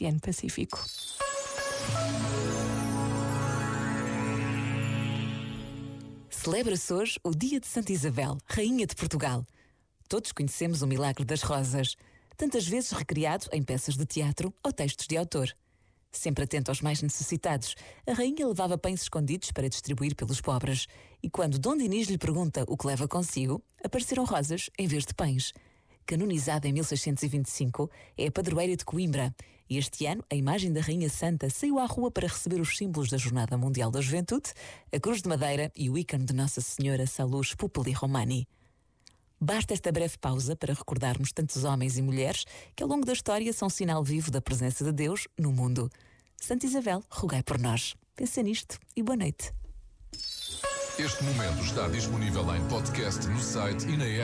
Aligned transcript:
Oceano 0.00 0.18
Pacífico. 0.18 0.82
Celebra-se 6.30 6.90
hoje 6.90 7.20
o 7.22 7.32
Dia 7.32 7.60
de 7.60 7.66
Santa 7.66 7.92
Isabel, 7.92 8.38
Rainha 8.46 8.86
de 8.86 8.94
Portugal. 8.94 9.46
Todos 10.08 10.32
conhecemos 10.32 10.80
o 10.80 10.86
milagre 10.86 11.22
das 11.22 11.42
rosas, 11.42 11.96
tantas 12.34 12.66
vezes 12.66 12.92
recriado 12.92 13.46
em 13.52 13.62
peças 13.62 13.94
de 13.94 14.06
teatro 14.06 14.54
ou 14.64 14.72
textos 14.72 15.06
de 15.06 15.18
autor. 15.18 15.54
Sempre 16.10 16.44
atento 16.44 16.70
aos 16.70 16.80
mais 16.80 17.02
necessitados, 17.02 17.74
a 18.06 18.14
rainha 18.14 18.48
levava 18.48 18.78
pães 18.78 19.02
escondidos 19.02 19.52
para 19.52 19.68
distribuir 19.68 20.16
pelos 20.16 20.40
pobres. 20.40 20.86
E 21.22 21.28
quando 21.28 21.58
Dom 21.58 21.76
Dinis 21.76 22.08
lhe 22.08 22.16
pergunta 22.16 22.64
o 22.66 22.76
que 22.76 22.86
leva 22.86 23.06
consigo, 23.06 23.62
apareceram 23.84 24.24
rosas 24.24 24.70
em 24.78 24.86
vez 24.86 25.04
de 25.04 25.12
pães. 25.12 25.52
Canonizada 26.06 26.66
em 26.66 26.72
1625, 26.72 27.90
é 28.16 28.28
a 28.28 28.32
padroeira 28.32 28.74
de 28.74 28.84
Coimbra. 28.84 29.32
E 29.70 29.78
este 29.78 30.04
ano, 30.04 30.24
a 30.28 30.34
imagem 30.34 30.72
da 30.72 30.80
Rainha 30.80 31.08
Santa 31.08 31.48
saiu 31.48 31.78
à 31.78 31.86
rua 31.86 32.10
para 32.10 32.26
receber 32.26 32.60
os 32.60 32.76
símbolos 32.76 33.08
da 33.08 33.16
Jornada 33.16 33.56
Mundial 33.56 33.88
da 33.88 34.00
Juventude, 34.00 34.52
a 34.92 34.98
Cruz 34.98 35.22
de 35.22 35.28
Madeira 35.28 35.70
e 35.76 35.88
o 35.88 35.96
ícone 35.96 36.24
de 36.24 36.34
Nossa 36.34 36.60
Senhora 36.60 37.06
Salus 37.06 37.54
Pupili 37.54 37.92
Romani. 37.92 38.48
Basta 39.40 39.72
esta 39.72 39.92
breve 39.92 40.18
pausa 40.18 40.56
para 40.56 40.74
recordarmos 40.74 41.32
tantos 41.32 41.62
homens 41.62 41.96
e 41.96 42.02
mulheres 42.02 42.44
que 42.74 42.82
ao 42.82 42.88
longo 42.88 43.06
da 43.06 43.12
história 43.12 43.52
são 43.52 43.70
sinal 43.70 44.02
vivo 44.02 44.28
da 44.28 44.40
presença 44.40 44.82
de 44.82 44.90
Deus 44.90 45.28
no 45.38 45.52
mundo. 45.52 45.88
Santa 46.36 46.66
Isabel, 46.66 47.00
rogai 47.08 47.44
por 47.44 47.56
nós. 47.56 47.94
Pensa 48.16 48.42
nisto 48.42 48.76
e 48.96 49.04
boa 49.04 49.16
noite. 49.16 49.52
Este 50.98 51.22
momento 51.22 51.62
está 51.62 51.86
disponível 51.86 52.44
em 52.56 52.68
podcast 52.68 53.24
no 53.28 53.40
site 53.40 53.86
e 53.86 53.96
na 53.96 54.04
app. 54.04 54.18